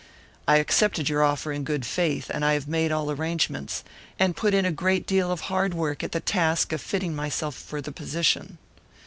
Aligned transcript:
I 0.47 0.55
accepted 0.57 1.09
your 1.09 1.23
offer 1.23 1.51
in 1.51 1.63
good 1.63 1.85
faith; 1.85 2.31
and 2.33 2.43
I 2.43 2.53
have 2.53 2.67
made 2.67 2.91
all 2.91 3.11
arrangements, 3.11 3.83
and 4.17 4.35
put 4.35 4.55
in 4.55 4.65
a 4.65 4.71
great 4.71 5.05
deal 5.05 5.31
of 5.31 5.41
hard 5.41 5.75
work 5.75 6.03
at 6.03 6.11
the 6.11 6.19
task 6.19 6.73
of 6.73 6.81
fitting 6.81 7.15
myself 7.15 7.53
for 7.53 7.81
the 7.81 7.91
position. 7.91 8.57